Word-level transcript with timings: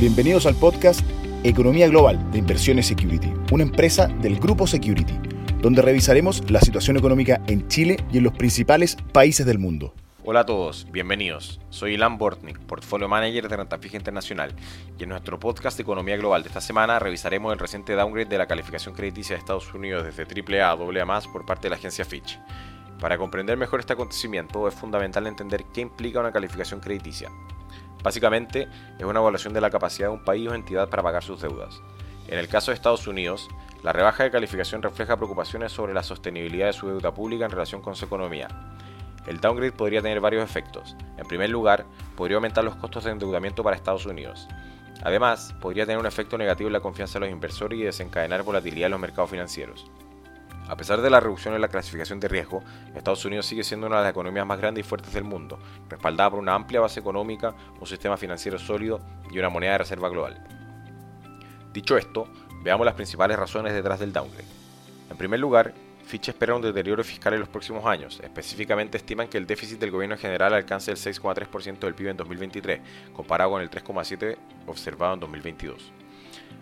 Bienvenidos 0.00 0.46
al 0.46 0.54
podcast 0.54 1.02
Economía 1.44 1.86
Global 1.86 2.32
de 2.32 2.38
Inversiones 2.38 2.86
Security, 2.86 3.30
una 3.52 3.62
empresa 3.62 4.06
del 4.06 4.40
Grupo 4.40 4.66
Security, 4.66 5.12
donde 5.60 5.82
revisaremos 5.82 6.50
la 6.50 6.60
situación 6.60 6.96
económica 6.96 7.42
en 7.46 7.68
Chile 7.68 7.98
y 8.10 8.18
en 8.18 8.24
los 8.24 8.32
principales 8.32 8.96
países 9.12 9.44
del 9.44 9.58
mundo. 9.58 9.92
Hola 10.24 10.40
a 10.40 10.46
todos, 10.46 10.86
bienvenidos. 10.90 11.60
Soy 11.68 11.94
Ilan 11.94 12.16
Bortnik, 12.16 12.58
Portfolio 12.60 13.06
Manager 13.06 13.48
de 13.48 13.56
Renta 13.56 13.78
Fija 13.78 13.98
Internacional, 13.98 14.54
y 14.98 15.02
en 15.02 15.10
nuestro 15.10 15.38
podcast 15.38 15.76
de 15.76 15.82
Economía 15.82 16.16
Global 16.16 16.42
de 16.42 16.48
esta 16.48 16.62
semana 16.62 16.98
revisaremos 16.98 17.52
el 17.52 17.58
reciente 17.58 17.92
downgrade 17.92 18.30
de 18.30 18.38
la 18.38 18.46
calificación 18.46 18.94
crediticia 18.94 19.36
de 19.36 19.40
Estados 19.40 19.72
Unidos 19.74 20.04
desde 20.04 20.24
AAA 20.24 20.70
a 20.70 20.72
AA 20.72 21.20
por 21.32 21.44
parte 21.44 21.64
de 21.64 21.70
la 21.70 21.76
agencia 21.76 22.06
Fitch. 22.06 22.40
Para 22.98 23.18
comprender 23.18 23.58
mejor 23.58 23.80
este 23.80 23.92
acontecimiento 23.92 24.66
es 24.68 24.74
fundamental 24.74 25.26
entender 25.26 25.64
qué 25.74 25.82
implica 25.82 26.20
una 26.20 26.32
calificación 26.32 26.80
crediticia. 26.80 27.30
Básicamente, 28.02 28.68
es 28.98 29.04
una 29.04 29.20
evaluación 29.20 29.52
de 29.52 29.60
la 29.60 29.70
capacidad 29.70 30.08
de 30.08 30.14
un 30.14 30.24
país 30.24 30.48
o 30.48 30.54
entidad 30.54 30.88
para 30.88 31.02
pagar 31.02 31.22
sus 31.22 31.40
deudas. 31.40 31.80
En 32.28 32.38
el 32.38 32.48
caso 32.48 32.70
de 32.70 32.76
Estados 32.76 33.06
Unidos, 33.06 33.48
la 33.82 33.92
rebaja 33.92 34.24
de 34.24 34.30
calificación 34.30 34.82
refleja 34.82 35.16
preocupaciones 35.16 35.72
sobre 35.72 35.94
la 35.94 36.02
sostenibilidad 36.02 36.66
de 36.66 36.72
su 36.72 36.88
deuda 36.88 37.12
pública 37.12 37.44
en 37.44 37.50
relación 37.50 37.82
con 37.82 37.96
su 37.96 38.04
economía. 38.04 38.48
El 39.26 39.40
downgrade 39.40 39.72
podría 39.72 40.02
tener 40.02 40.20
varios 40.20 40.44
efectos. 40.44 40.96
En 41.16 41.26
primer 41.26 41.50
lugar, 41.50 41.84
podría 42.16 42.36
aumentar 42.36 42.64
los 42.64 42.76
costos 42.76 43.04
de 43.04 43.10
endeudamiento 43.10 43.62
para 43.62 43.76
Estados 43.76 44.06
Unidos. 44.06 44.48
Además, 45.04 45.54
podría 45.60 45.84
tener 45.84 45.98
un 45.98 46.06
efecto 46.06 46.38
negativo 46.38 46.68
en 46.68 46.74
la 46.74 46.80
confianza 46.80 47.18
de 47.18 47.26
los 47.26 47.32
inversores 47.32 47.78
y 47.78 47.82
desencadenar 47.82 48.42
volatilidad 48.42 48.86
en 48.86 48.92
los 48.92 49.00
mercados 49.00 49.30
financieros. 49.30 49.90
A 50.68 50.76
pesar 50.76 51.00
de 51.02 51.10
la 51.10 51.20
reducción 51.20 51.54
en 51.54 51.60
la 51.60 51.68
clasificación 51.68 52.20
de 52.20 52.28
riesgo, 52.28 52.62
Estados 52.94 53.24
Unidos 53.24 53.46
sigue 53.46 53.64
siendo 53.64 53.86
una 53.86 53.96
de 53.96 54.02
las 54.04 54.10
economías 54.10 54.46
más 54.46 54.58
grandes 54.58 54.86
y 54.86 54.88
fuertes 54.88 55.12
del 55.12 55.24
mundo, 55.24 55.58
respaldada 55.88 56.30
por 56.30 56.38
una 56.38 56.54
amplia 56.54 56.80
base 56.80 57.00
económica, 57.00 57.54
un 57.78 57.86
sistema 57.86 58.16
financiero 58.16 58.58
sólido 58.58 59.00
y 59.30 59.38
una 59.38 59.48
moneda 59.48 59.72
de 59.72 59.78
reserva 59.78 60.08
global. 60.08 60.42
Dicho 61.72 61.96
esto, 61.96 62.28
veamos 62.62 62.86
las 62.86 62.94
principales 62.94 63.38
razones 63.38 63.72
detrás 63.72 64.00
del 64.00 64.12
downgrade. 64.12 64.48
En 65.10 65.16
primer 65.16 65.40
lugar, 65.40 65.74
Fitch 66.04 66.28
espera 66.28 66.54
un 66.54 66.62
deterioro 66.62 67.02
fiscal 67.04 67.34
en 67.34 67.40
los 67.40 67.48
próximos 67.48 67.84
años. 67.86 68.20
Específicamente 68.22 68.98
estiman 68.98 69.28
que 69.28 69.38
el 69.38 69.46
déficit 69.46 69.78
del 69.78 69.90
gobierno 69.90 70.16
general 70.16 70.52
alcance 70.54 70.90
el 70.90 70.96
6,3% 70.96 71.78
del 71.78 71.94
PIB 71.94 72.08
en 72.08 72.16
2023, 72.16 72.80
comparado 73.12 73.50
con 73.50 73.62
el 73.62 73.70
3,7% 73.70 74.36
observado 74.66 75.14
en 75.14 75.20
2022. 75.20 75.92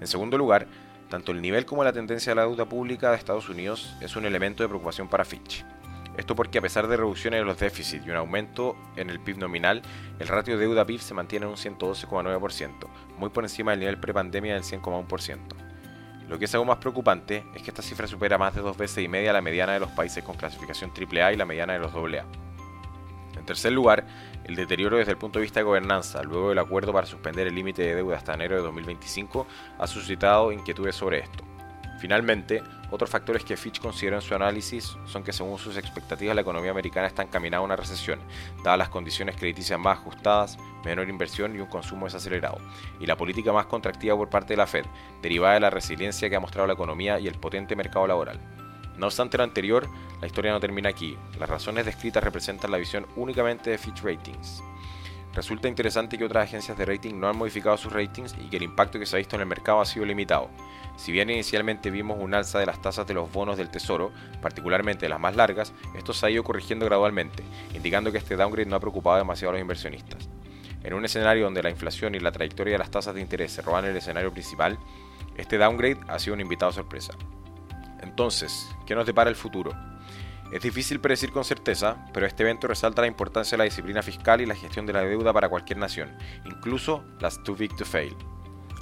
En 0.00 0.06
segundo 0.06 0.36
lugar, 0.36 0.66
tanto 1.08 1.32
el 1.32 1.40
nivel 1.40 1.64
como 1.66 1.84
la 1.84 1.92
tendencia 1.92 2.30
de 2.30 2.36
la 2.36 2.42
deuda 2.42 2.64
pública 2.64 3.10
de 3.10 3.16
Estados 3.16 3.48
Unidos 3.48 3.96
es 4.00 4.16
un 4.16 4.24
elemento 4.24 4.62
de 4.62 4.68
preocupación 4.68 5.08
para 5.08 5.24
Fitch. 5.24 5.64
Esto 6.16 6.34
porque 6.34 6.58
a 6.58 6.62
pesar 6.62 6.88
de 6.88 6.96
reducciones 6.96 7.40
en 7.40 7.46
los 7.46 7.58
déficits 7.58 8.06
y 8.06 8.10
un 8.10 8.16
aumento 8.16 8.74
en 8.96 9.10
el 9.10 9.20
PIB 9.20 9.38
nominal, 9.38 9.82
el 10.18 10.28
ratio 10.28 10.56
de 10.56 10.66
deuda-PIB 10.66 11.00
se 11.00 11.14
mantiene 11.14 11.44
en 11.44 11.50
un 11.50 11.56
112,9%, 11.56 12.88
muy 13.18 13.28
por 13.28 13.44
encima 13.44 13.72
del 13.72 13.80
nivel 13.80 13.98
prepandemia 13.98 14.54
del 14.54 14.62
100,1%. 14.62 15.38
Lo 16.28 16.38
que 16.38 16.46
es 16.46 16.54
aún 16.54 16.66
más 16.66 16.78
preocupante 16.78 17.44
es 17.54 17.62
que 17.62 17.70
esta 17.70 17.82
cifra 17.82 18.06
supera 18.06 18.38
más 18.38 18.54
de 18.54 18.62
dos 18.62 18.76
veces 18.76 19.04
y 19.04 19.08
media 19.08 19.32
la 19.32 19.42
mediana 19.42 19.74
de 19.74 19.80
los 19.80 19.90
países 19.90 20.24
con 20.24 20.36
clasificación 20.36 20.90
AAA 20.90 21.34
y 21.34 21.36
la 21.36 21.44
mediana 21.44 21.74
de 21.74 21.78
los 21.78 21.94
AA. 21.94 22.45
En 23.46 23.54
tercer 23.54 23.70
lugar, 23.70 24.04
el 24.42 24.56
deterioro 24.56 24.96
desde 24.96 25.12
el 25.12 25.18
punto 25.18 25.38
de 25.38 25.44
vista 25.44 25.60
de 25.60 25.64
gobernanza, 25.64 26.20
luego 26.24 26.48
del 26.48 26.58
acuerdo 26.58 26.92
para 26.92 27.06
suspender 27.06 27.46
el 27.46 27.54
límite 27.54 27.82
de 27.82 27.94
deuda 27.94 28.16
hasta 28.16 28.34
enero 28.34 28.56
de 28.56 28.62
2025, 28.62 29.46
ha 29.78 29.86
suscitado 29.86 30.50
inquietudes 30.50 30.96
sobre 30.96 31.20
esto. 31.20 31.44
Finalmente, 32.00 32.64
otros 32.90 33.08
factores 33.08 33.44
que 33.44 33.56
Fitch 33.56 33.78
consideró 33.78 34.16
en 34.16 34.22
su 34.22 34.34
análisis 34.34 34.96
son 35.04 35.22
que 35.22 35.32
según 35.32 35.58
sus 35.58 35.76
expectativas 35.76 36.34
la 36.34 36.40
economía 36.40 36.72
americana 36.72 37.06
está 37.06 37.22
encaminada 37.22 37.60
a 37.60 37.64
una 37.64 37.76
recesión, 37.76 38.18
dadas 38.64 38.80
las 38.80 38.88
condiciones 38.88 39.36
crediticias 39.36 39.78
más 39.78 39.98
ajustadas, 39.98 40.58
menor 40.84 41.08
inversión 41.08 41.54
y 41.54 41.60
un 41.60 41.68
consumo 41.68 42.06
desacelerado, 42.06 42.58
y 42.98 43.06
la 43.06 43.16
política 43.16 43.52
más 43.52 43.66
contractiva 43.66 44.16
por 44.16 44.28
parte 44.28 44.54
de 44.54 44.56
la 44.56 44.66
Fed, 44.66 44.86
derivada 45.22 45.54
de 45.54 45.60
la 45.60 45.70
resiliencia 45.70 46.28
que 46.28 46.34
ha 46.34 46.40
mostrado 46.40 46.66
la 46.66 46.74
economía 46.74 47.20
y 47.20 47.28
el 47.28 47.38
potente 47.38 47.76
mercado 47.76 48.08
laboral. 48.08 48.40
No 48.98 49.06
obstante 49.06 49.36
lo 49.36 49.44
anterior, 49.44 49.88
la 50.20 50.26
historia 50.26 50.52
no 50.52 50.60
termina 50.60 50.88
aquí. 50.88 51.16
Las 51.38 51.48
razones 51.48 51.84
descritas 51.84 52.24
representan 52.24 52.70
la 52.70 52.78
visión 52.78 53.06
únicamente 53.16 53.70
de 53.70 53.78
Fitch 53.78 54.02
Ratings. 54.02 54.62
Resulta 55.34 55.68
interesante 55.68 56.16
que 56.16 56.24
otras 56.24 56.44
agencias 56.44 56.78
de 56.78 56.86
rating 56.86 57.20
no 57.20 57.28
han 57.28 57.36
modificado 57.36 57.76
sus 57.76 57.92
ratings 57.92 58.34
y 58.42 58.48
que 58.48 58.56
el 58.56 58.62
impacto 58.62 58.98
que 58.98 59.04
se 59.04 59.16
ha 59.16 59.18
visto 59.18 59.36
en 59.36 59.42
el 59.42 59.46
mercado 59.46 59.82
ha 59.82 59.84
sido 59.84 60.06
limitado. 60.06 60.48
Si 60.96 61.12
bien 61.12 61.28
inicialmente 61.28 61.90
vimos 61.90 62.16
un 62.18 62.32
alza 62.32 62.58
de 62.58 62.64
las 62.64 62.80
tasas 62.80 63.06
de 63.06 63.12
los 63.12 63.30
bonos 63.30 63.58
del 63.58 63.68
tesoro, 63.68 64.12
particularmente 64.40 65.10
las 65.10 65.20
más 65.20 65.36
largas, 65.36 65.74
esto 65.94 66.14
se 66.14 66.24
ha 66.24 66.30
ido 66.30 66.42
corrigiendo 66.42 66.86
gradualmente, 66.86 67.44
indicando 67.74 68.10
que 68.10 68.18
este 68.18 68.34
downgrade 68.34 68.70
no 68.70 68.76
ha 68.76 68.80
preocupado 68.80 69.18
demasiado 69.18 69.50
a 69.50 69.52
los 69.52 69.60
inversionistas. 69.60 70.30
En 70.82 70.94
un 70.94 71.04
escenario 71.04 71.44
donde 71.44 71.62
la 71.62 71.68
inflación 71.68 72.14
y 72.14 72.18
la 72.18 72.32
trayectoria 72.32 72.72
de 72.72 72.78
las 72.78 72.90
tasas 72.90 73.14
de 73.14 73.20
interés 73.20 73.52
se 73.52 73.60
roban 73.60 73.84
el 73.84 73.94
escenario 73.94 74.32
principal, 74.32 74.78
este 75.36 75.58
downgrade 75.58 75.98
ha 76.08 76.18
sido 76.18 76.32
un 76.32 76.40
invitado 76.40 76.72
sorpresa. 76.72 77.12
Entonces, 78.06 78.68
¿qué 78.86 78.94
nos 78.94 79.04
depara 79.04 79.28
el 79.28 79.36
futuro? 79.36 79.72
Es 80.52 80.62
difícil 80.62 81.00
predecir 81.00 81.32
con 81.32 81.44
certeza, 81.44 82.06
pero 82.12 82.24
este 82.24 82.44
evento 82.44 82.68
resalta 82.68 83.02
la 83.02 83.08
importancia 83.08 83.56
de 83.56 83.58
la 83.58 83.64
disciplina 83.64 84.00
fiscal 84.00 84.40
y 84.40 84.46
la 84.46 84.54
gestión 84.54 84.86
de 84.86 84.92
la 84.92 85.02
deuda 85.02 85.32
para 85.32 85.48
cualquier 85.48 85.78
nación, 85.78 86.16
incluso 86.44 87.04
las 87.18 87.42
too 87.42 87.56
big 87.56 87.74
to 87.76 87.84
fail. 87.84 88.16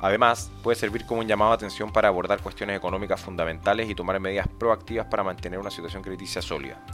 Además, 0.02 0.52
puede 0.62 0.76
servir 0.76 1.06
como 1.06 1.22
un 1.22 1.26
llamado 1.26 1.52
a 1.52 1.54
atención 1.54 1.90
para 1.90 2.08
abordar 2.08 2.42
cuestiones 2.42 2.76
económicas 2.76 3.18
fundamentales 3.18 3.88
y 3.88 3.94
tomar 3.94 4.20
medidas 4.20 4.46
proactivas 4.46 5.06
para 5.06 5.24
mantener 5.24 5.58
una 5.58 5.70
situación 5.70 6.02
crediticia 6.02 6.42
sólida. 6.42 6.84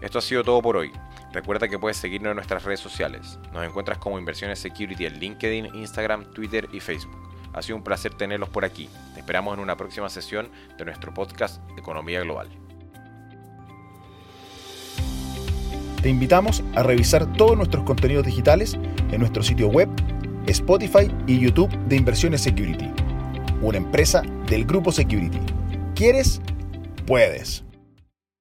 Esto 0.00 0.18
ha 0.18 0.22
sido 0.22 0.42
todo 0.42 0.60
por 0.60 0.76
hoy. 0.76 0.90
Recuerda 1.32 1.68
que 1.68 1.78
puedes 1.78 1.96
seguirnos 1.96 2.30
en 2.30 2.36
nuestras 2.36 2.64
redes 2.64 2.80
sociales. 2.80 3.38
Nos 3.52 3.64
encuentras 3.64 3.98
como 3.98 4.18
Inversiones 4.18 4.58
Security 4.58 5.06
en 5.06 5.20
LinkedIn, 5.20 5.76
Instagram, 5.76 6.32
Twitter 6.32 6.68
y 6.72 6.80
Facebook. 6.80 7.16
Ha 7.52 7.62
sido 7.62 7.76
un 7.76 7.84
placer 7.84 8.14
tenerlos 8.14 8.48
por 8.48 8.64
aquí. 8.64 8.88
Esperamos 9.30 9.54
en 9.54 9.60
una 9.60 9.76
próxima 9.76 10.08
sesión 10.08 10.50
de 10.76 10.84
nuestro 10.84 11.14
podcast 11.14 11.62
Economía 11.78 12.18
Global. 12.18 12.48
Te 16.02 16.08
invitamos 16.08 16.64
a 16.74 16.82
revisar 16.82 17.32
todos 17.34 17.56
nuestros 17.56 17.84
contenidos 17.84 18.26
digitales 18.26 18.76
en 19.12 19.20
nuestro 19.20 19.44
sitio 19.44 19.68
web, 19.68 19.88
Spotify 20.48 21.14
y 21.28 21.38
YouTube 21.38 21.70
de 21.86 21.94
Inversiones 21.94 22.40
Security, 22.40 22.90
una 23.62 23.78
empresa 23.78 24.22
del 24.48 24.64
Grupo 24.64 24.90
Security. 24.90 25.38
¿Quieres? 25.94 26.40
Puedes. 27.06 27.62